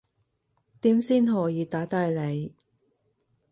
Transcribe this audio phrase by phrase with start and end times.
[0.81, 2.55] 點先可以打低你